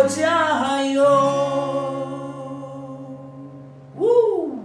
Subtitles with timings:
[0.00, 1.02] 我加油。
[3.96, 4.58] 呜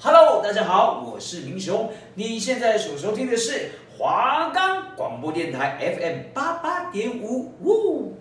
[0.00, 8.16] ，Hello，大家好，我是明雄，你现在所收听的是华冈广播电台 FM 八八点五，呜，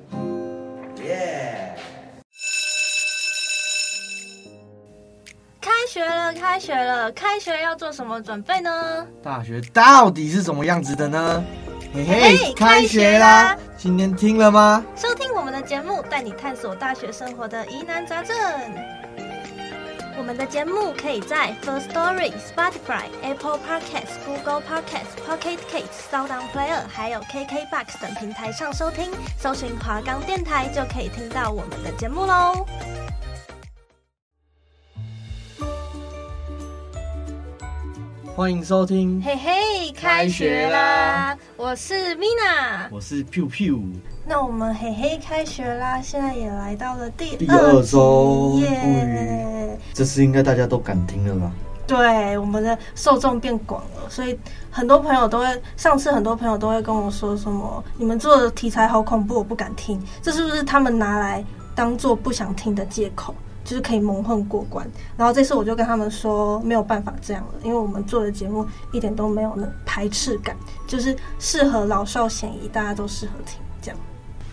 [1.02, 1.74] 耶。
[5.62, 9.08] 开学了，开学了，开学要做什么准备呢？
[9.24, 11.42] 大学到底是什么样子的呢？
[11.92, 13.58] 嘿嘿，开学啦！
[13.76, 14.86] 今天听了吗？
[14.96, 18.36] 收听我们的节目，带你探索大学生活的疑难杂症。
[20.16, 29.12] 我们的节目可以在 First Story、Spotify、Apple Podcasts、Google Podcasts、Pocket Casts、SoundOn Player，还有 KKBox 等平台上收听。
[29.40, 32.68] 搜寻华冈电台就可以听到我们的节目喽。
[38.40, 41.38] 欢迎收听，嘿嘿，开学啦！
[41.58, 43.82] 我是 Mina，我是 Piu Piu。
[44.26, 51.52] 那我们嘿嘿开学啦，现在也来到了第第二周耶，yeah、这次应该大家都敢听了吧？
[51.86, 54.40] 对，我们的受众变广了，所以
[54.72, 61.44] 很多朋友都会，上次很多朋友都会跟我说什么：“你们做的题材好恐怖，我不敢听。”这是不是他们拿来
[61.76, 63.36] 当做不想听的借口？
[63.70, 64.84] 就是可以蒙混过关，
[65.16, 74.00] 然后这次我就跟他们说没有办法这样了，因为我们做的节目一点都没有那排斥感，就是适合老少咸宜，大家都适合听这样。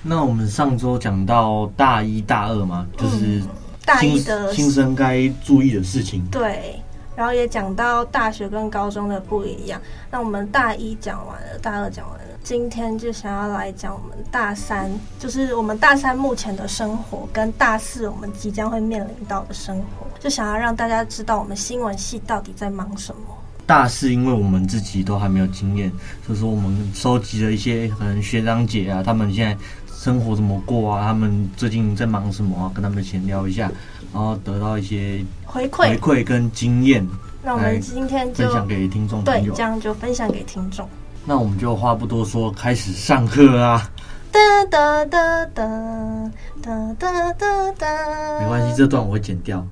[0.02, 3.42] 那我们上周讲到大一大二嘛，就是
[3.86, 6.78] 大一的新生该注意的事情，对。
[7.16, 9.80] 然后也讲到大学跟高中的不一样。
[10.10, 23.22] 那我们大一讲完了，大二讲完了，今天就想要来讲我们大三，就是我们大三目前的生活，跟大四我们即将会面临到的生活，就想要让大家知道我们新闻系到底在忙什么。
[23.66, 25.90] 大四因为我们自己都还没有经验，
[26.24, 29.56] 所以说我们收集了一些可能学长姐啊，他们现在
[29.96, 33.70] 生活怎么过啊，他们最近在忙什么啊，跟他们闲聊一下。
[34.12, 37.06] 然后得到一些回馈、回馈跟经验，
[37.42, 39.52] 那我们今天就分享给听众朋友。
[39.52, 40.88] 对，这样就分享给听众。
[41.24, 43.90] 那我们就话不多说，开始上课啊！
[44.30, 44.38] 哒
[44.70, 46.30] 哒哒哒
[46.62, 48.40] 哒哒哒哒。
[48.40, 49.66] 没关系，这段我会剪掉。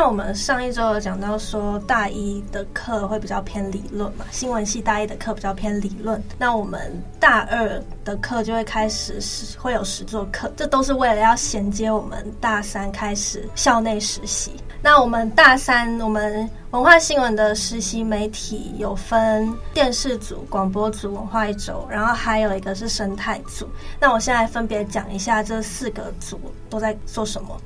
[0.00, 6.22] 那我们上一周有讲到说，大一的课会比较偏理论嘛，新闻系大一的课比较偏理论。
[6.38, 14.52] 那我们大二的课就会开始是会有实作课，这都是为了要衔接我们大三开始校内实习。
[14.80, 23.68] 那我们大三，我们文化新闻的实习媒体有分电视组、广播组、文化一周，然后还有一个是生态组。
[23.98, 26.38] 那我现在分别讲一下这四个组
[26.70, 27.60] 都在做什么。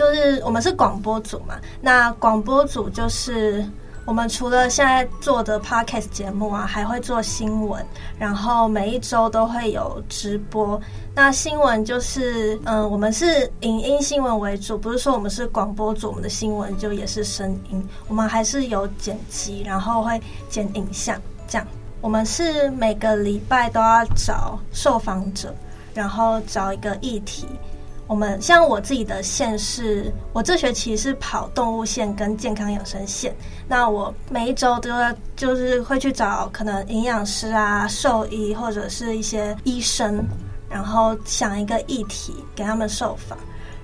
[0.00, 3.62] 就是我们是广播组嘛，那广播组就是
[4.06, 7.84] 我们除了现在做的 podcast 节目啊，还会做新闻，
[8.18, 10.80] 然后每一周都会有直播。
[11.14, 20.18] 那新闻就是，嗯，我们是影音新闻为主，不是说我们是广播组，我们的新闻就也是声音，我们还是有剪辑，然后会
[20.48, 21.66] 剪影像，这样。
[22.00, 25.54] 我们是每个礼拜都要找受访者，
[25.92, 27.46] 然后找一个议题。
[28.10, 33.32] 我们像我自己的线是，我这学期是跑动物线跟健康养生线。
[33.68, 40.26] 那我每一周都要就是会去找可能营养师啊、兽医或者是一些医生，
[40.68, 43.38] 然后想一个议题给他们受访，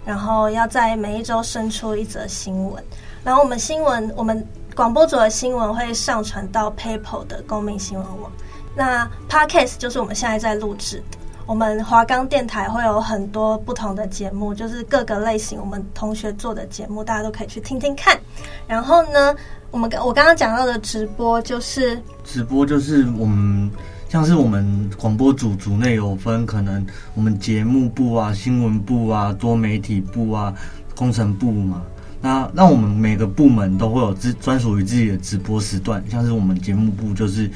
[0.05, 2.83] 然后要在每一周生出一则新闻。
[3.23, 4.45] 然后我们新闻，我们
[4.75, 8.33] 广播组的新闻会上传到 PeoPo 的公民新闻网。
[8.75, 11.19] 那 Podcast 就是我们现在在录制的。
[11.47, 18.19] 我们华冈电台会有很多不同的节目，就是各个类型我们同学做的节目，大家都可以去听听看。
[18.67, 19.33] 然后呢，
[19.71, 23.71] 我们我刚刚讲到的直播就是直播，就是我们
[24.09, 30.53] 像是我们广播组组内有分，可能我们节目部啊、新闻部啊、多媒体部啊、
[30.97, 31.81] 工程部嘛。
[32.21, 37.49] 那那我们每个部门都会有自专属于自己的直播时段，像是我们节目部就是。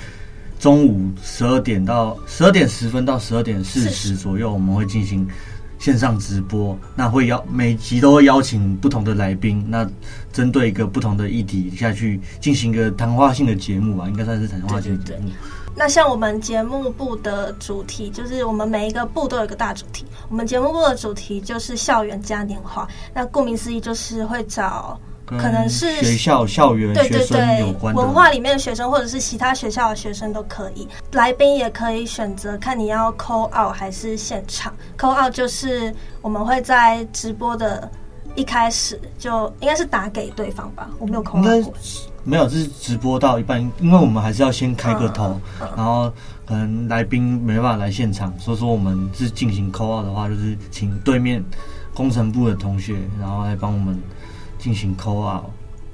[0.60, 5.26] 中午十二点到十二点十分到十二点四十左右，我们会进行
[5.78, 6.78] 线上直播。
[6.94, 9.88] 那会邀每集都会邀请不同的来宾，那
[10.32, 15.20] 针对一个不同的议题下去进行一个谈话性的节目吧，应该算是谈话性的节目。
[15.20, 15.34] 对对对。
[15.74, 20.04] 那像我们节目部的主题，就是我们每一个部都有一个大主题。
[20.28, 22.86] 我们节目部的主题就是校园嘉年华。
[23.14, 25.00] 那顾名思义，就是会找。
[25.38, 30.88] 可能是学校校园学生有关文化里面的学生，或者是其他学校的学生都可以。
[31.12, 34.72] 来宾也可以选择看你要 call out 还是现场。
[34.98, 37.90] call out 就是我们会在直播的
[38.34, 41.42] 一开始就应该是打给对方吧，我没有空。
[41.42, 41.70] 应该
[42.22, 45.40] 没有，这是直播到一半，因为我们还是要先开个头，
[45.74, 46.12] 然后
[46.44, 51.42] 可能来宾没办法来现场，所以说我们是进行 call out 的话，就是请对面
[51.94, 53.98] 工程部的同学，然后来帮我们
[54.60, 55.44] 进行 call out。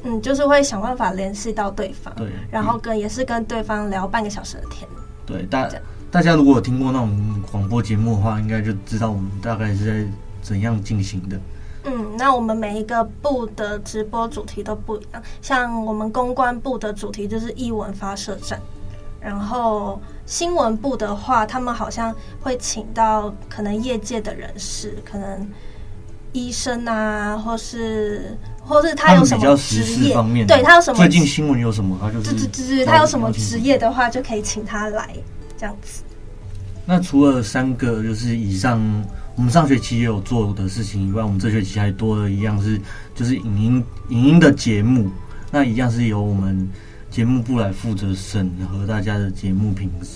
[0.03, 4.89] 嗯，就是会想办法联系到对方，对，然后跟也是跟对方聊半个小时的天。
[5.25, 5.69] 对，大
[6.11, 11.41] 大家如果有听过那种广播节目的话，应该就知道我们大概是在怎样进行的。
[11.85, 18.61] 嗯，那我们每一个部的直播主题都不一样，像我们公关部的主题就是译文发射站，
[19.21, 25.49] 然后新闻部的话，他们好像会请到可能业界的人士，可能
[26.33, 28.37] 医生啊，或是
[28.67, 35.15] 或是他有什么职业方面，对他有什么最近新闻有什么，他就是对对对，他有什么职业的话，就可以请他来
[35.57, 36.03] 这样子。
[36.85, 38.81] 那除了三个就是以上。
[39.37, 42.81] 我们上学期也有做的事情以外，我们这学期还多了一样是，
[43.15, 45.11] 就是影音影音的节目，
[45.51, 46.67] 那一样是由我们
[47.11, 50.09] 节目部来负责审核大家的节目品质。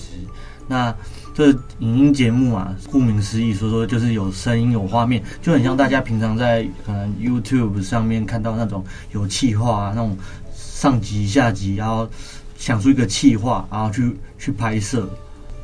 [0.67, 0.91] 那
[1.41, 10.15] 这影音节目啊，顾名思义，说说就是有声音有画面，就很像大家平常在可能 YouTube 上面看到那种有气化啊，那种
[10.55, 12.07] 上集下集，然后
[12.59, 15.09] 想出一个气化，然后去去拍摄。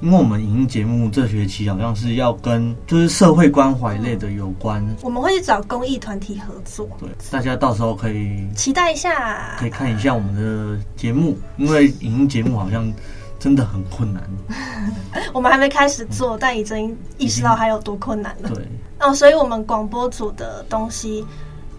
[0.01, 6.89] 因为我们影音节目这学期好像是要跟就是社会关怀类的有关，我们会去找公益团体合作。
[6.99, 12.91] 对，大家到时候可以期待一下，可以看一下我们的节目，因为影音节目好像
[13.47, 14.23] 真的很困难。
[15.33, 18.51] 我们还没开始做，但已经意识到还有多困难了。
[18.51, 21.25] 对， 哦，所以我们广播组的东西。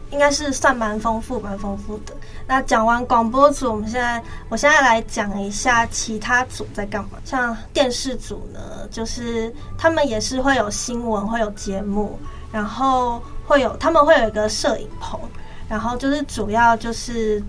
[0.09, 2.13] 应该是算蛮丰富，蛮丰富的。
[2.47, 7.09] 那讲完广播组，我们现在，我现在来讲一下其他组在干嘛。
[7.25, 12.17] 像电视组呢，就是他们也是会有新闻，会有节目，
[12.53, 15.19] 然后会有他们会有一个摄影棚，
[15.67, 17.43] 然后就是主要就是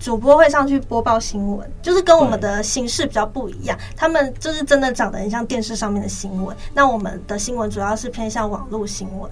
[0.00, 3.78] 主播会上去播报新闻，就是跟我们的形式比较不一样。
[3.94, 9.30] 他们就是真的长得很像电视上面的新闻，那我们的新闻主要是偏向网络新闻。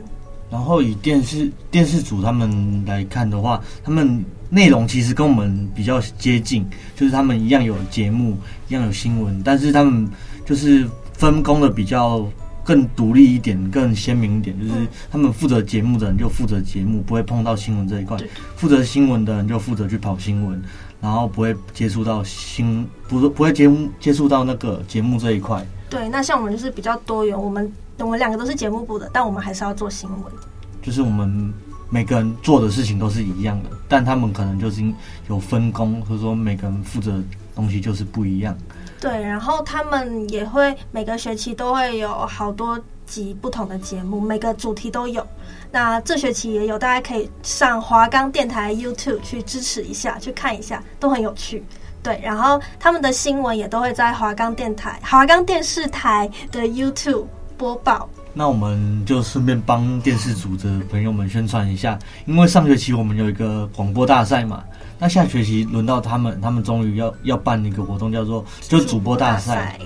[0.50, 8.36] 然后以电视电视组他们来看的话，他们内容其实跟我们比较接近，就是他们一样有节目，
[8.68, 10.06] 一样有新闻，但是他们
[10.44, 12.26] 就是分工的比较
[12.68, 14.54] 更独立一点，更鲜明一点。
[14.60, 18.18] 就是他们负责节目的人就负责节目，不会碰到新闻这一块；
[18.56, 20.62] 负责新闻的人就负责去跑新闻，
[21.00, 25.66] 然后不会接触到新，不是不会接接触到那个节目这一块。
[25.88, 27.72] 对，那像我们就是比较多元，我们。
[28.00, 30.32] 我们两个都是节目部的，但我们还是要做新闻。
[30.80, 31.52] 就是我们
[31.90, 34.80] 每个人做的事情都是一样的，但他们可能就是
[35.28, 37.24] 有分工，或者说每个人负责的
[37.56, 38.56] 东西就是不一样。
[39.00, 45.26] 对，然后他们也会每个学期都会有好多集不同的节目，每个主题都有。
[45.70, 51.64] 那这学期也有，大家可以上华冈电台 YouTube 去支持一下，去看一下，都很有趣。
[52.02, 57.26] 对，然后他们的新闻也都会在华冈电台、华冈电视台的 YouTube。
[57.58, 64.62] 播报，那我们就顺便帮电视组的朋友们宣传一下，因为上学期我们有一个广播大赛嘛，
[64.98, 69.78] 那下学期轮到他们，他们终于要要办一个活动，叫做就主播大赛，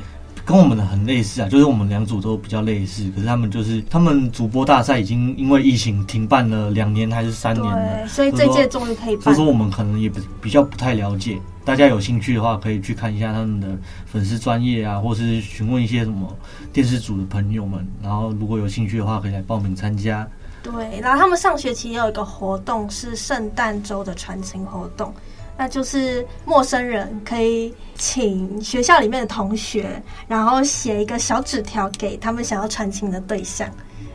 [0.45, 11.39] 跟我们的很类似啊，就是我们两组都比较类似，可是他们就是他们主播大赛已经因为疫情停办了两年还是三年了，所以这届终于可以办，所以说我们可能也不比较不太了解。
[11.65, 13.69] 大家有兴趣的话，可以去看一下他们的
[14.05, 16.37] 粉丝专业啊，或是询问一些什么
[16.73, 17.87] 电视组的朋友们。
[18.03, 20.27] 然后如果有兴趣的话，可以来报名参加。
[20.63, 25.13] 对，然后他们上学期也有一个活动是圣诞周的传情活动，
[25.59, 33.69] 那就是陌生人可以请学校里面的同学，然后写一个小纸条给他们想要传情的对象，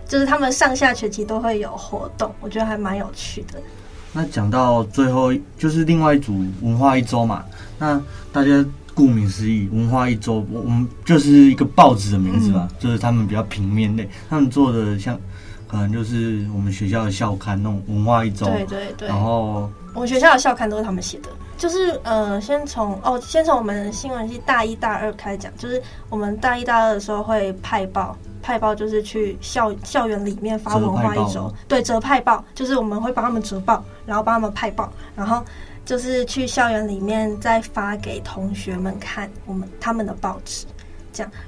[0.08, 3.60] 就是他们上下学期都会有活动，我觉得还蛮有趣的。
[4.14, 7.44] 那讲到最后，就是另外一组文化一周嘛。
[7.78, 8.02] 那
[8.32, 15.20] 大家顾名思义，文化一周，我我们就是一个报纸的名字吧，嗯、就是他们比较平面类，他们做的像，
[15.68, 18.46] 可能就是我们学校的校刊那种文化一周。
[18.46, 19.08] 对对对。
[19.08, 28.18] 然后我们学校的校刊都是他们写的，就是呃，先从哦，先从我们新闻系大一大二开始讲，就是我们大一大二的时候会派报。
[28.40, 35.44] 派报就是去校校园里面发文化一周，对，折派报就是我们会帮他们折报，然后帮他们派报，然后
[35.84, 40.66] 就是去校园里面再发给同学们看我们他们的报纸。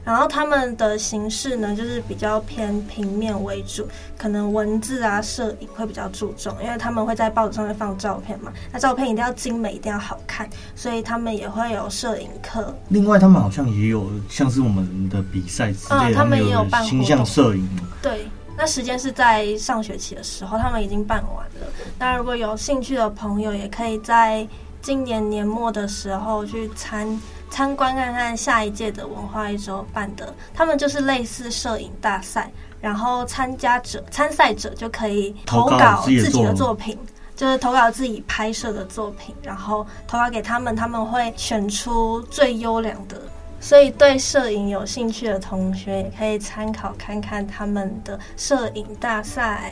[0.03, 12.73] 然后他们的形式呢，就是比较偏平面为主，可能文字啊、摄影会比较注重，因为他们会在报纸上面放照片嘛，那照片一定要精美，一定要好看，所以他们也会有摄影课。
[12.89, 17.67] 另外，他们好像也有像是我们的比赛之类的，他们也有办形象摄影。
[18.01, 21.67] 对，那时间是在上学期的时候，他们已经办完了。
[21.97, 24.47] 那如果有兴趣的朋友，也可以在
[24.81, 27.07] 今年年末的时候去参
[27.49, 36.97] 参观看看下一届的文化一周办的，他们就是类似摄影大赛，然后参加者、参赛者就可以投稿自己的作品。
[37.35, 43.17] 就是投稿自己拍摄的作品，然后投稿给他们，他们会选出最优良的。
[43.61, 49.71] 所以对摄影有兴趣的同学也可以参考看看他们的摄影大赛。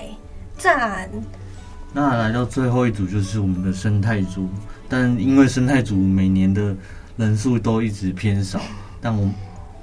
[0.58, 1.10] 赞。
[1.92, 4.48] 那来到最后一组就是我们的生态组，
[4.88, 6.74] 但因为生态组每年的
[7.18, 8.62] 人数都一直偏少，
[9.02, 9.30] 但我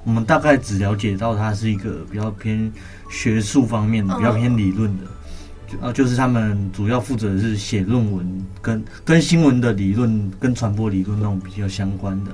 [0.03, 2.71] 我们大概只了解到它是一个比较偏
[3.09, 5.03] 学术方面的，比较偏理论的。
[5.67, 12.31] 就啊，就是他们主要负责的是写论文，跟跟新闻的理论、跟传播理论那种比较相关的。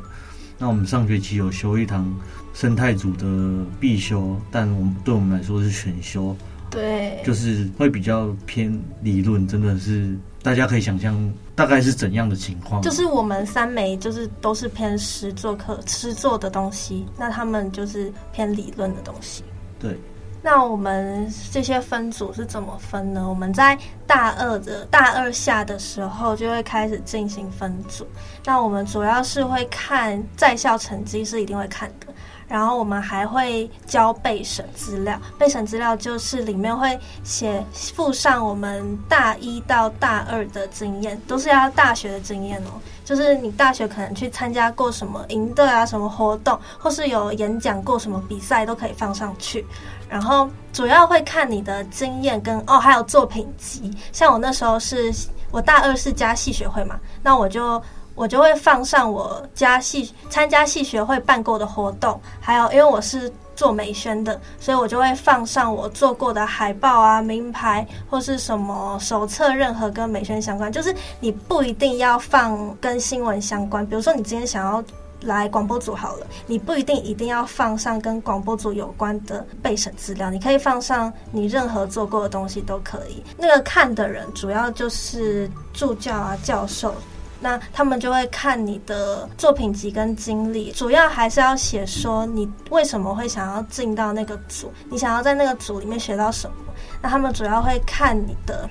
[0.58, 2.14] 那我们上学期有修一堂
[2.54, 6.36] 生态组的必修，但我们对我们来说是选修。
[6.70, 11.16] 对，就是会比较偏理论，真的是大家可以想象
[11.56, 12.82] 大概是怎样的情况。
[12.82, 19.44] 就是我们三枚就是都是偏实作课、实作的东西，那他们就是偏理论的东西。
[19.80, 19.98] 对。
[20.44, 23.30] 那我们这些分组是怎么分呢？
[23.30, 28.08] 我们在大二的大二下的时候就会开始进行分组。
[28.44, 32.08] 那我们主要是会看在校成绩是一定会看的，
[32.52, 35.18] 然后我们还会交备审资料。
[35.40, 42.72] 备审资料就是里面会写附上我们大一到大二的经验，都是要大学的经验哦。
[43.06, 49.66] 就是你大学可能去参加过什么营队啊、什么活动，或是有演讲过什么比赛，都可以放上去。
[50.10, 53.92] 然后主要会看你的经验跟哦，还有作品集。
[54.12, 55.12] 像我那时候是
[55.52, 57.82] 我大二是加系学会嘛，那我就
[58.16, 70.72] 我就会放上我加系参加系学会办过的活动，还有因为我是做美宣的，所以我就会放上我做过的海报啊、名牌或是什么手册，任何跟美宣相关。
[70.72, 74.84] 就是你不一定要放跟新闻相关，比如说你今天想要。
[75.26, 83.24] 来广播组好了，你不一定一定要放上跟广播组有关的备审资料，你可以放上你任何做过的东西都可以。
[83.38, 86.96] 那个看的人主要就是助教啊、教授，
[87.42, 96.56] 那他们就会看你的作品集跟经历，主要还是要写说你为什么会想要进到那个组，你想要在那个组里面学到什么。
[97.02, 98.70] 那他们主要会看你的。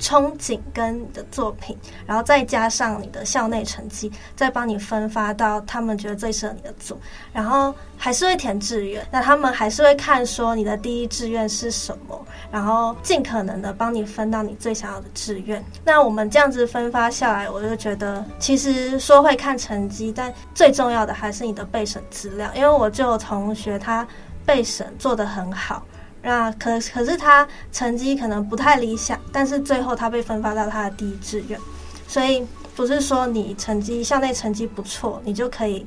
[0.00, 1.76] 憧憬跟你的作品，
[2.06, 6.98] 然后再加上你的校内成绩，再帮你分发到他们觉得最适合你的组，
[7.32, 9.06] 然后还是会填志愿。
[9.10, 15.62] 那他们还是会看说你的第一志愿是什么，然后尽可能的帮你分到你最想要的志愿。
[15.84, 24.06] 那我们这样子分发下来，我就觉得其实说会看成绩，但最重要的还是你的备审资料，因为我就有同学他
[24.46, 25.82] 备审做得很好。
[26.22, 31.58] 那可可是他成绩可能不太理想，但是最后他被分发到他的第一志愿，
[32.06, 32.46] 所以
[32.76, 35.86] 不是说你成绩校内成绩不错，你就可以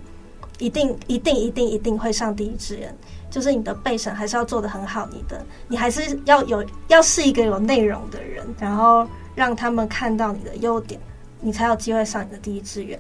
[0.57, 2.95] 一定一定一定一定会上第一志愿，
[3.29, 10.99] 就是你的备审还是要做的很好，你的你还是要有要是一个有内容的人，然后让他们看到你的优点，
[11.41, 12.99] 你才有机会上你的第一志愿。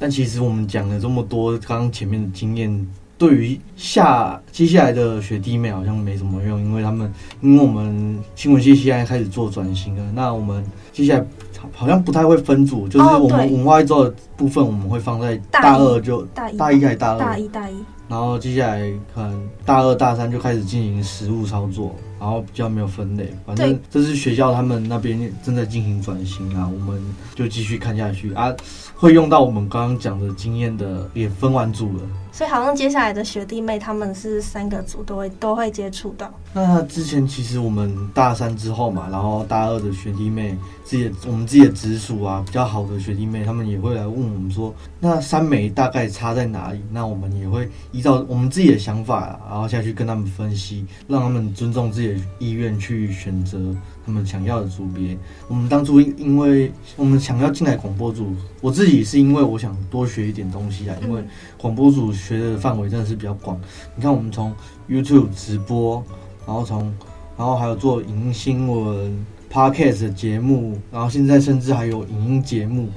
[0.00, 2.86] 但其实我们讲了这么多，刚刚前面的经验。
[3.22, 7.08] 对于下接下来的学弟妹好像没什么用，因为他们
[7.40, 11.24] 因为我们新闻系现在开始做转型了，那我们接下来
[11.72, 17.74] 好像不太会分组，就是我们文化一周的部分我们会放在大二就大一大一还是大二大一大一，
[18.08, 27.00] 然后接下来可能大二大三就开始进行实物操作，然后比较没有分类，反正这是学校他们那边正在进行转型啊，我们
[27.36, 28.52] 就继续看下去啊，
[28.96, 32.02] 会用到我们刚刚讲的经验的也分完组了。
[32.32, 36.32] 所以好像接下来的学弟妹他们是三个组都会都会接触到。
[36.54, 46.80] 那之前其实我们大三之后嘛，然后大二的学弟妹自己我们自己的直属啊比较好的学弟妹，他们也会来问我们说，那三枚大概差在哪里？
[46.90, 53.58] 那我们也会依照我们自己的想法，然后下去跟他们分析，让他们尊重自己的意愿去选择
[54.06, 55.18] 他们想要的组别。
[55.48, 61.22] 我们当初因为我们想要进来广播组，我自己是因为我想多学一点东西啊，因为
[61.58, 62.12] 广播组。
[62.12, 63.60] 学的范围真的是比较广，
[63.96, 64.54] 你看我们从
[64.88, 66.04] YouTube 直播，
[66.46, 66.82] 然后从，
[67.36, 72.88] 然后还有做影音新闻、Podcast 的节目，然后现在甚至还有影音节目。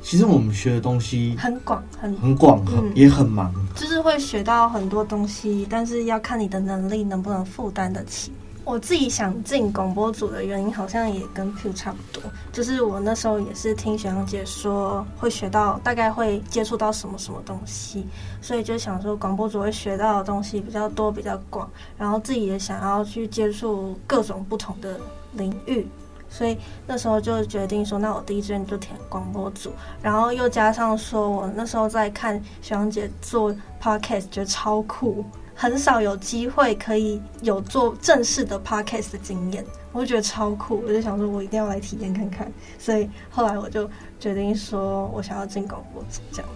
[0.00, 8.32] 其实我们学的东西很广，很很广，很也很忙，就是会学到很多东西，但是要看你的能力能不能负担得起。
[8.64, 18.06] 我自己想进广播组的原因，好像也跟 Piu 差不多，就是我那时候也是听学长姐说会学到，大概会接触到什么什么东西，
[18.40, 24.98] 所以就想说广播组会学到的东西比较多、比较广，然后自己也想要去接触各种不同的
[25.32, 25.86] 领域，
[26.28, 33.52] 所以那时候就决定说，那我第一志愿就填广播组，然后又加上说我那时候在看学长姐做
[33.82, 35.24] Podcast，觉得超酷。
[35.54, 42.50] 很少有机会可以有做正式的 podcast 的经验，我就觉得超酷，我就想说，我一定要来体验看看。
[42.78, 46.50] 所以后来我就决定说，我想要进广播组这样。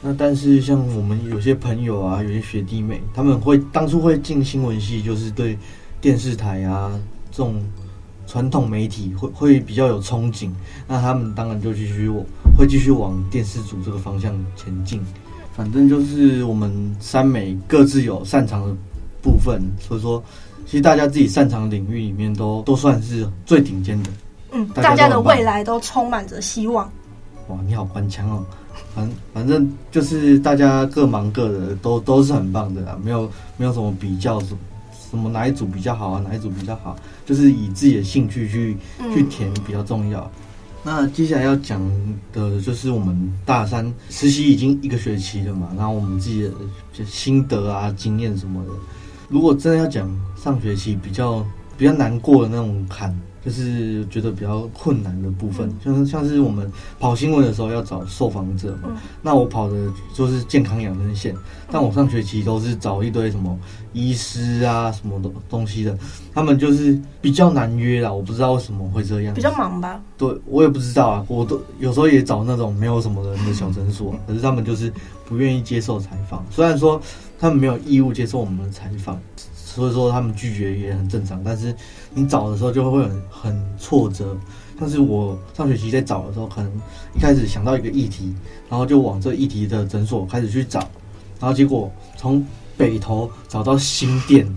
[0.00, 5.58] 那但是像我们有些朋友啊，有些学弟妹，他们会当初会进新闻系，就是对
[6.00, 6.92] 电视台啊
[7.30, 7.62] 这种
[8.26, 10.50] 传统媒体会会比较有憧憬，
[10.86, 12.10] 那他们当然就继续
[12.56, 15.02] 会继续往电视组这个方向前进。
[15.56, 18.76] 反正就是我们三美各自有擅长的
[19.22, 20.22] 部分，所以说，
[20.66, 24.10] 其实大家自己擅长的领域里面都都算是最顶尖的。
[24.52, 26.84] 嗯，大家的未来都充满着希望。
[27.48, 28.44] 哇，你好官腔哦！
[28.94, 34.58] 反反正就是大家各忙各的，都都是很棒的啦，没有没有什么比较什么
[35.10, 38.76] 什么哪一组比较好啊，哪一组比较好，就是以自己的兴趣去
[39.14, 40.30] 去填比较重要。
[40.86, 41.82] 那接下来要讲
[42.32, 46.52] 的就是我们大三实习已经一个学期了嘛，然后我们自己的
[46.92, 48.70] 就心得啊、经验什么的。
[49.28, 51.44] 如果真的要讲上学期比较
[51.76, 53.12] 比较难过的那种坎。
[53.46, 58.88] 就是觉得比较困难的部分，像像是我们跑新闻的时候要找受访者嘛，
[59.22, 59.76] 那我跑的
[60.12, 61.32] 就是健康养生线，
[61.70, 63.56] 但我上学期都是找一堆什么
[63.92, 65.96] 医师啊什么东东西的，
[66.34, 70.02] 他们就是比较难约啦，我不知道为什么会这样，比较忙吧？
[70.18, 74.92] 对，我也不知道啊，我都有时候也找那种没有什么人的小诊所，可是他们就是
[75.24, 77.00] 不愿意接受采访，虽然说
[77.38, 79.20] 他们没有义务接受我们的采访。
[79.76, 81.76] 所以说他们拒绝也很正常，但是
[82.14, 84.34] 你找的时候就会很很挫折。
[84.78, 86.72] 像是我上学期在找的时候，可能
[87.14, 88.34] 一开始想到一个议题，
[88.70, 90.80] 然后就往这议题的诊所开始去找，
[91.38, 92.42] 然后结果从
[92.74, 94.48] 北头找到新店，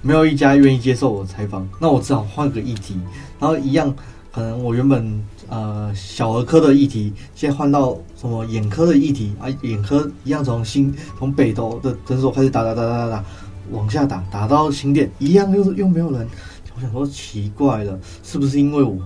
[0.00, 2.98] 没有一家愿意接受我采访，那我只好换个议题，
[3.38, 3.94] 然后一样
[4.32, 13.24] 可能我原本呃小儿科的议题，现在换到什么眼科的议题啊，眼科一样从新从北头的诊所开始打打打打打。
[13.70, 16.26] 往下打，打到新店一样，又又没有人。
[16.74, 18.98] 我想说奇怪了，是不是因为我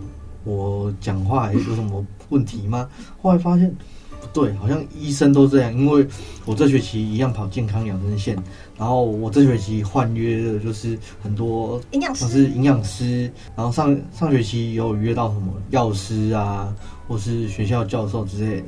[0.45, 2.89] 我讲话有什么问题吗？
[3.21, 3.69] 后来发现
[4.21, 5.77] 不对，好像医生都这样。
[5.77, 6.07] 因为
[6.45, 8.37] 我这学期一样跑健康养生线，
[8.79, 13.31] 然后我这学期换约的就是很多营养师，是营养师。
[13.57, 16.73] 然后上上学期有约到什么药师啊，
[17.09, 18.67] 或是学校教授之类的，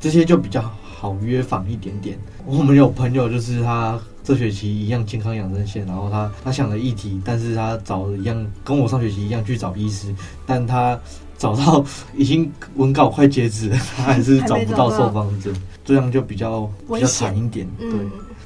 [0.00, 2.18] 这些就比较好约访一点点。
[2.44, 4.00] 我们有朋友就是他。
[4.24, 10.14] 这学期一样健康养生线，然后他他想了议题，但是他找了一样跟我上学期一样去找医师，
[10.46, 10.98] 但他
[11.36, 11.84] 找到
[12.16, 15.52] 已经文稿快截止了，他还是找不到受访者，
[15.84, 17.90] 这样就比较比较惨一点，对。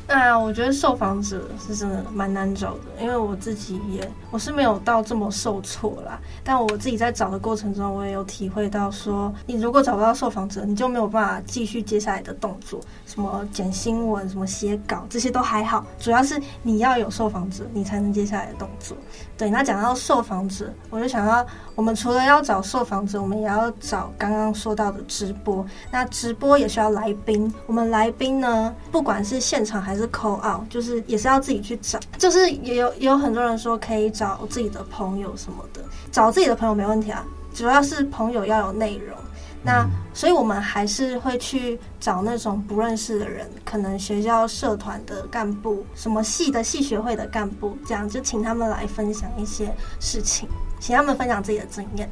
[0.08, 6.18] 那我觉得受访者是真的蛮难找的，因为我自己也我是没有到这么受挫啦。
[6.44, 15.84] 但我自己在找的过程中，我也有体会到说，你如果找不到受访者，你就没有办法继续接下来的动作，什么剪新闻、什么写稿，这些都还好。
[15.98, 18.96] 主要是你要有受访者，你才能接下来的动作。
[19.36, 21.44] 对，那讲到受访者，我就想到，
[21.76, 25.64] 我们除了要找受访者，我们也要找刚刚说到的直播。
[25.92, 32.00] 那直播也需要来宾，我们来宾呢，不管是现场还是 call out，就是也是要自己去找。
[32.18, 37.22] 就是也有也有很多人说可以找自己的朋友什么的，找自己的朋友没问题啊，
[37.54, 39.16] 主要是朋友要有内容。
[39.62, 39.84] 那
[40.14, 50.48] 所以，我们还是会去找那种不认识的人，可能学校社团的干部，什么系的系学会的干部，这样就请他们来分享一些事情，
[50.86, 52.08] 请他们分享自己的经验。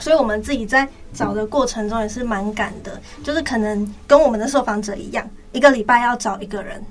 [0.00, 6.82] 所以，我们自己在找的过程中也是蛮赶的，就是可能跟我们的受访者一样，一个礼拜要找一个人，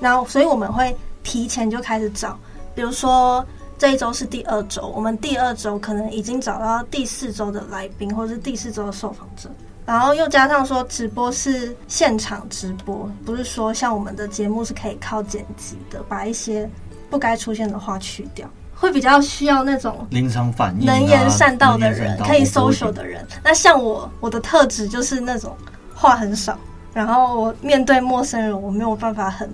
[0.00, 2.38] 然后所以我们会提前就开始找，
[2.74, 3.44] 比如说。
[3.76, 9.50] 这一周是第二周，我们第二周可能已经找到第四周的来宾，或者是第四周的受访者，
[9.84, 16.70] 然后又加上说直播是现场直播，不是说像我们的节目是可以靠剪辑的，把一些
[17.10, 18.48] 不该出现的话去掉，
[18.84, 23.26] 会比较需要那种临场反应、能言善道的人，可以 social 的人。
[23.42, 25.56] 那像我，我的特质就是那种
[25.94, 26.58] 话很少，
[26.92, 29.50] 然后我面对陌生人，我没有办法很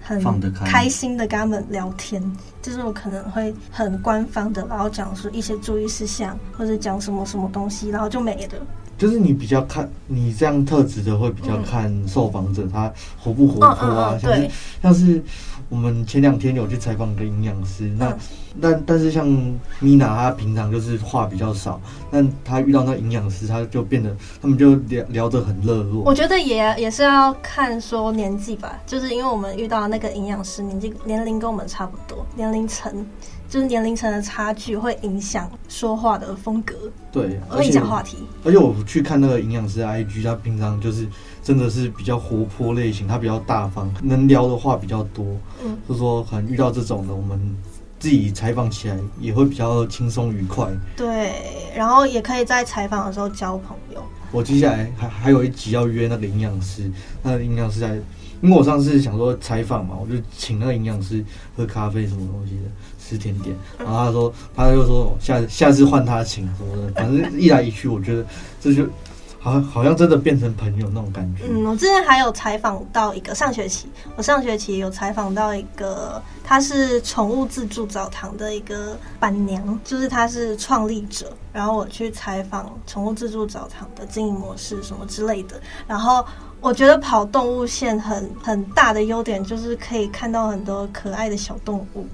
[0.00, 0.18] 很
[0.64, 2.20] 开心的跟他们聊天。
[2.62, 8.54] 就是我可能会很官方的，然后讲说一些注意事项，或者讲什么什么东西，然后就没了。
[8.98, 14.50] 就是你比较看你这样特质的，会比较看受访者他活不活泼啊，像是
[14.82, 15.24] 像是
[15.70, 18.14] 我们前两天有去采访一个营养师，那
[18.60, 19.26] 但但是像
[19.78, 21.80] 米娜她平常就是话比较少，
[22.10, 26.02] 但她遇到那营养师，她就变得他们就聊聊得很热络。
[26.02, 33.06] 我觉得也也是要看说年纪吧，就是因为我们遇到那个营养师年纪年龄跟我们差不多，年龄层。
[33.48, 36.72] 就是年龄层的差距会影响说话的风格，
[37.10, 38.18] 对，会影响话题。
[38.44, 41.04] 而且我去看那个营养师的 IG，他平常就是
[41.50, 45.26] 真的是比较活泼类型，他比较大方，能聊的话比较多。
[45.64, 47.40] 嗯，就是说可能遇到这种的，我们
[47.98, 50.68] 自己采访起来也会比较轻松愉快。
[50.96, 51.32] 对，
[51.74, 54.00] 然后也可以在采访的时候交朋友。
[54.30, 56.88] 我接下来还还有一集要约那个营养师，
[57.20, 57.98] 那个营养师在。
[58.42, 61.22] 因为我上次想说采访嘛，我就请那个营养师
[61.56, 63.54] 喝咖啡什么东西的，吃甜点。
[63.76, 68.24] 然后他说，他就说下下次换他请什么的，反正一来一去，我觉得
[68.58, 68.86] 这就
[69.40, 71.44] 好好像真的变成朋友那种感觉。
[71.48, 81.32] 嗯，我之前还有采访到一个上学期，我上学期有采访到一个，他是宠物自助澡堂的一个板娘，就是他是创立者。
[81.52, 86.24] 然后我去采访宠物自助澡堂的经营模式什么之类的，然后。
[86.62, 92.06] 我觉得跑动物线很很大的优点就是可以看到很多可爱的小动物，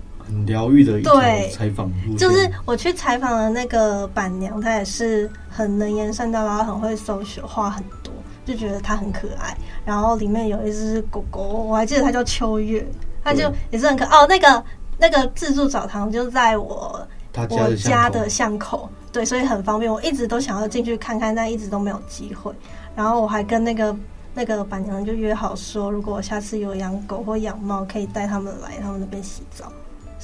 [0.46, 1.20] 疗愈的一种
[1.52, 1.90] 采访。
[2.16, 8.12] 就是我去采访的那个板娘，她也是很能言善道，然后很会 social，话很多，
[8.44, 9.56] 就觉得她很可爱。
[9.84, 12.86] 然后里面有一只狗狗，我还记得它叫秋月，
[13.24, 14.26] 它就也是很可爱哦。
[14.28, 14.64] 那个
[14.98, 17.06] 那个自助澡堂就在我
[17.50, 19.92] 我家的巷口，对，所以很方便。
[19.92, 22.52] 我一直都想要进去看看，但一直都没有机会。
[22.94, 23.96] 然后我还跟那个。
[24.38, 29.72] 那个板娘就约好说，如果我下次有养狗或养猫，可以带他们来他们那边洗澡。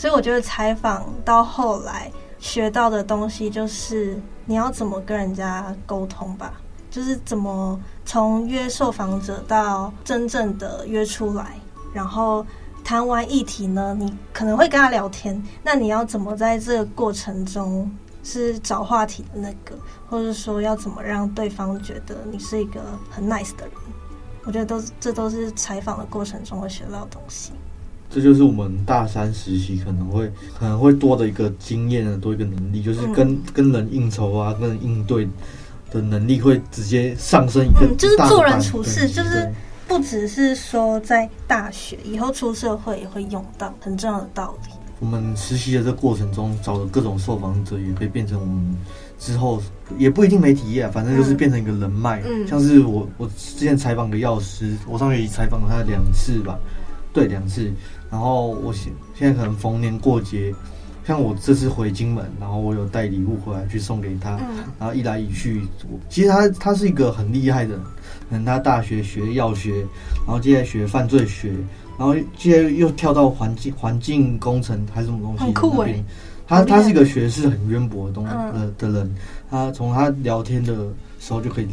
[0.03, 2.11] 所以我觉得采访到后来
[2.41, 6.55] 学到的东西，就是你要怎么跟人家沟通吧，
[6.91, 11.57] 就是怎么从约受访者到真正的约出来，
[11.95, 12.45] 然后
[12.83, 17.89] 谈完议题呢，你可能会跟他聊天，那你要怎么在这个过程中
[18.25, 23.75] 是找话题的那个，或者说要怎么让对方觉得你是一个很 nice 的人。
[24.43, 27.53] 我觉得都这都是采访的过程中会学到的东西。
[28.13, 35.27] 这就是我们大三实习可能会可能会多的一个经验的多一个能力，就是跟、嗯、跟人应酬啊，跟人应对
[35.91, 37.97] 的能力会直接上升一个、嗯。
[37.97, 39.51] 就是做人处事，就是
[39.89, 44.73] 不只是说在大学以后出社会也会用到很重要的道理。
[45.01, 48.77] 我们实习的这个过程中找的各种受访者，也可以变成我们。
[49.19, 49.63] 之后
[49.99, 52.21] 也不一定没体验，反正就是变成一个人脉。
[52.27, 56.59] 嗯，像是我我之前采访个药师，我上学期采访了他两次吧，
[57.13, 57.71] 对，两次。
[58.13, 60.55] 然后我现现在可能逢年过节，
[61.07, 64.37] 像我这次回金门，然后我有带礼物回来去送给他。
[64.37, 65.63] 嗯，然后一来一去，
[66.11, 67.83] 其实他他是一个很厉害的人，
[68.29, 69.79] 可能他大学学药学，
[70.19, 71.55] 然后接下来学犯罪学，
[71.99, 76.05] 然后接下来又跳到环境环境工程还是什么东西，很酷欸。
[76.47, 79.15] 他他是一个学识很渊博的东呃的的人，
[79.49, 80.75] 他从他聊天的
[81.19, 81.69] 时候就可以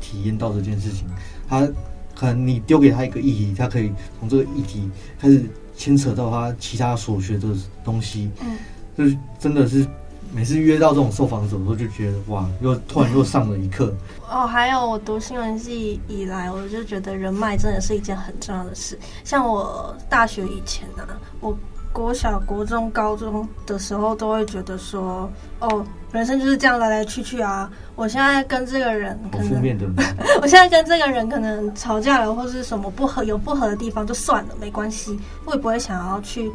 [0.00, 1.06] 体验到这件事情。
[1.46, 1.68] 他
[2.14, 4.88] 可能你丢给他一个议题，他可以从这个议题
[5.20, 5.44] 开始
[5.82, 7.48] 牵扯到他其他所学的
[7.82, 8.30] 东西。
[8.40, 8.56] 嗯，
[8.96, 9.84] 就是真的是
[10.32, 13.92] 每次约到这种受访者的时候，就觉得哇，又突然又上了一课。
[14.30, 18.96] 哦，还有我读新闻系以来，我就觉得人脉真的是一件很重要的事。
[19.24, 21.58] 像我大学以前呢、啊，我。
[21.92, 29.62] 国小、国中、高中的时候，都会觉得说：“哦，人生就是这样来来去去啊。”我现在跟这个人可能，
[30.40, 36.50] 我现在跟这个人可能吵架了，或是什么不合，有不合的地方就算了，没关系，我也不会想要去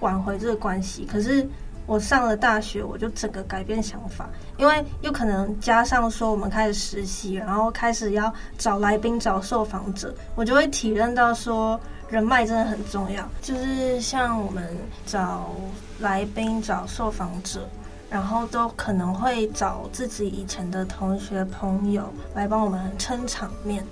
[0.00, 1.06] 挽回这个关系。
[1.10, 1.48] 可是
[1.86, 11.78] 我上了大学，我就整个改变想法，因为又可能加上说我们开始实习，然后开始要找来宾、找受访者，我就会体认到说。
[12.10, 15.54] 人脉真的很重要，就是像我们找
[16.00, 17.68] 来宾、找受访者，
[18.10, 23.84] 然后都可能会找自己以前的同学、朋友来帮我们撑场面。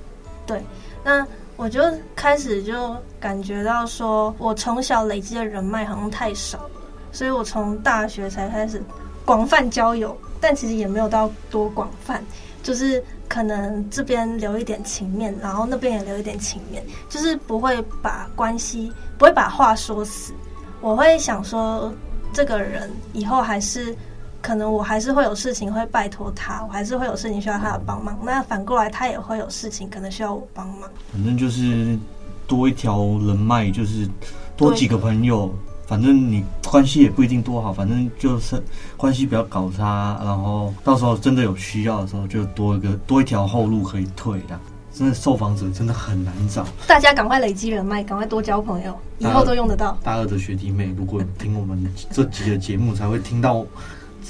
[0.44, 0.60] 对，
[1.04, 1.24] 那
[1.56, 1.80] 我就
[2.16, 6.70] 开始就感觉到说，我从小累积的人脉好像太少了，
[7.12, 8.82] 所以我从大学才开始
[9.24, 12.20] 广泛交友，但其实也没有到多广泛，
[12.64, 13.00] 就是。
[13.28, 20.32] 可能这边留一点情面，然后那边也留一点情面，就是不会把关系，不会把话说死。
[20.80, 21.92] 我会想说，
[22.32, 23.94] 这个人以后还是，
[24.40, 28.18] 可能我还是会有事情会拜托他，我还是会有事情需要他的帮忙。
[28.22, 30.88] 那反过来，他也会有事情可能需要我帮忙。
[31.12, 31.98] 反正就是
[32.46, 34.08] 多一条人脉，就是
[34.56, 35.52] 多几个朋友，
[35.88, 38.62] 反正你关系也不一定多好，反正就是
[38.94, 44.60] 关系不要搞差，然后到时候真的有需要的时候，就多一个多一条后路可以退的。
[44.92, 49.96] 真的受访者真的很难找，大家赶快累积人脉，赶快多交朋友，以后都用得到。
[50.02, 53.64] 大二的学弟妹，如果听我们这集的节目，才会听到，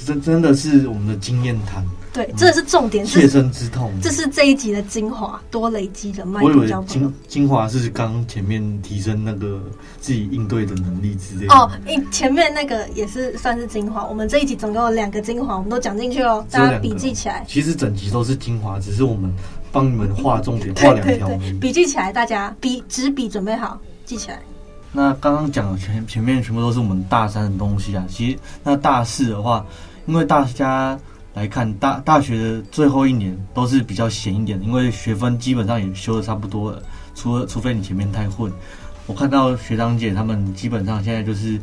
[0.05, 1.83] 真真的是我们的经验谈。
[2.11, 3.91] 对，这是重点，切身之痛。
[4.01, 9.61] 这是这一集的精华，多累积人脉，我以为精精华是刚前面提升那个
[10.01, 11.53] 自己应对的能力之类的。
[11.53, 11.69] 哦，
[12.11, 14.03] 前面那个也是算是精华。
[14.07, 17.45] 我们这一集总共有两个精华，我们都讲进去哦，大家笔记起来。
[17.47, 19.31] 其实整集都是精华，只是我们
[19.71, 21.29] 帮你们画重点，画两条。
[21.61, 24.39] 笔记起来，大家笔纸笔准备好，记起来。
[24.91, 28.03] 那刚刚讲的前前面全部都是我们大三的东西啊。
[28.09, 29.63] 其实那大四的话，
[30.07, 30.99] 因为大家。
[31.39, 36.83] 来看大大学的最后一年都是比较闲一点，因为学分基本上也修的差不多了，
[37.15, 38.51] 除了除非你前面太混。
[39.07, 41.57] 我看到学长姐他们基本上现在就是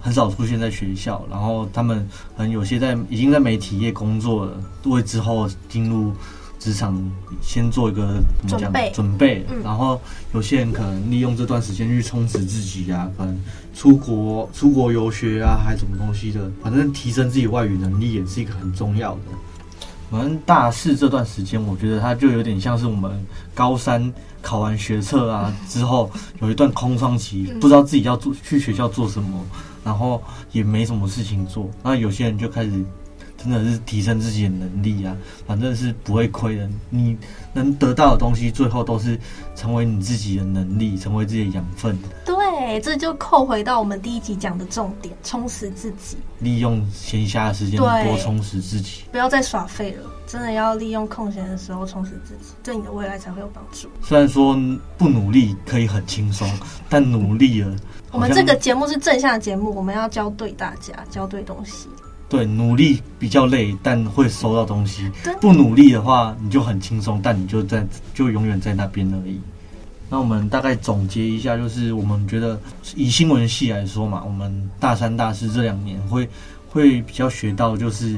[0.00, 4.56] 很少出现在学校，然后他们很有些在已经在媒体业工作了，
[4.86, 6.14] 为之后进入。
[6.60, 6.94] 职场
[7.40, 9.98] 先做一个怎么讲准备，准备，然后
[10.34, 13.40] 有些人可能利用这段时间去充实自己啊，可能
[13.74, 19.20] 出国出国游学啊，还是什么东西的，反正提升自己外语能力也是一个很重要的。
[20.10, 23.10] 反正大四这段时间，我觉得它就有点像是我们
[23.54, 26.10] 高三考完学测啊之后
[26.42, 29.42] 有一段空窗期，不知道自己要做去学校做什么，
[29.82, 32.84] 然后也没什么事情做，那有些人就开始。
[33.42, 36.68] 真的是提升自己的能力啊，反正是不会亏的。
[36.90, 37.16] 你
[37.54, 39.18] 能得到的东西，最后都是
[39.56, 41.98] 成为你自己的能力，成为自己的养分。
[42.24, 50.10] 对，这就扣回到我们第一集讲的重点：充实自己，利用闲暇的时间多充实自己，不要再耍废了。
[50.26, 53.88] 真的要利用空闲的时候充实自己，对你的未来才会有帮助。
[54.00, 54.56] 虽然说
[54.96, 56.48] 不努力可以很轻松，
[56.88, 57.74] 但努力了，
[58.12, 61.88] 我们这个节目是正向的节目，我们要教对大家，教对东西。
[62.30, 65.10] 对，努力比较累，但会收到东西。
[65.40, 69.38] 不努力的话，你就很轻松，但你就在就永远在那边而已。
[70.08, 72.58] 那我们大概总结一下，就是我们觉得
[72.94, 76.26] 以新闻系来说嘛，我们大三、大四这两年会
[76.70, 78.16] 会比较学到就是。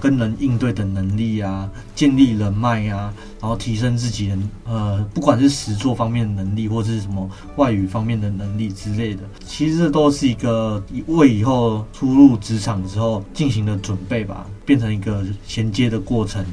[0.00, 16.44] 跟人应对的能力啊，建立人脉啊，然后提升自己的呃，不管是实作方面的能力，或者是什么外语方面的能力之类的，其实这都是一个为以后出入职场之后进行的准备吧，变成一个衔接的过程。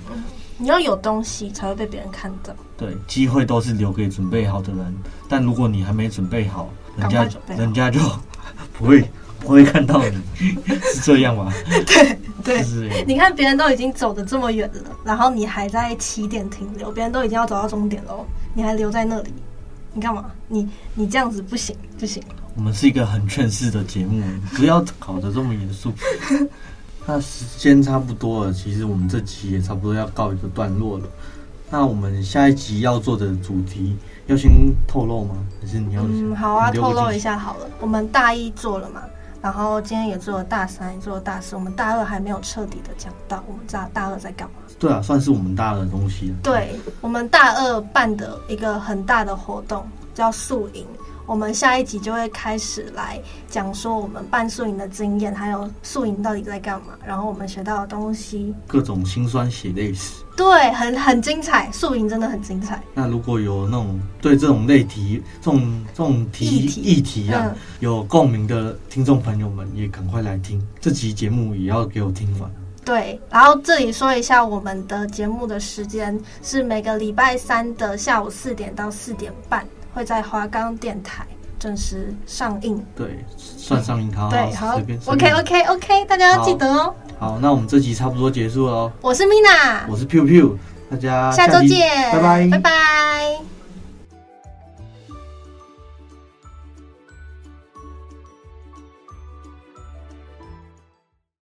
[0.60, 2.54] 你要有东西才会被别人看到。
[2.76, 4.96] 对，机会都是留给准备好的人，
[5.30, 8.00] 但如果你还没准备好，人家人家就
[8.78, 9.08] 不会。
[9.40, 10.46] 不会看到你，
[10.94, 11.52] 是这样吗？
[11.86, 18.14] 对 对，对你看别人都已经走的这么远了，然后你还在起点停留，别人都已经要走到终点了，
[18.54, 19.34] 你还留在那里，
[19.94, 20.26] 你干嘛？
[20.48, 22.22] 你你这样子不行不行。
[22.56, 24.24] 我们是一个很劝世的节目，
[24.56, 25.94] 不要搞得这么严肃。
[27.06, 31.06] 那时间差不多了，其实我们这集也差不多要告一个段落了。
[31.70, 33.96] 那我们下一集要做的主题，
[34.26, 34.50] 要先
[34.88, 35.36] 透露吗？
[35.62, 36.02] 还是你要？
[36.04, 37.70] 嗯，好啊，透露一下好了。
[37.80, 39.02] 我们大一做了嘛？
[39.48, 44.56] 然后今天也做了大三，也做了大四，我们大二还没有彻底的讲到，我们大大二在干嘛？
[44.78, 46.36] 对啊，算是我们大二的东西。
[46.44, 50.86] 对，我们大二办的一个很大的活动叫宿营。
[51.28, 60.24] 我们下一集就会开始来讲说我们办宿营的经验，还有宿营到底在干嘛，然后我们学到的东西，各种辛酸血泪史。
[60.38, 62.82] 对，很很精彩，宿营真的很精彩。
[62.94, 72.50] 那如果有那种对这种类题、这种这种题议题，啊、嗯、有共鸣的听众朋友们，也赶快来听这集节目，也要给我听完。
[72.86, 79.68] 对，然后这里说一下我们的节目的时间是每个礼拜三的下午四点到四点半。
[79.98, 81.26] 会在华冈电台
[81.58, 86.94] 正式上映，对，算上映它，对，好，OK OK OK，大家要记得哦。
[87.18, 88.92] 好，那我们这集差不多结束了哦。
[89.02, 90.56] 我是 Mina，我是 Piu Piu，
[90.92, 93.57] 大家下周见，拜拜，拜拜。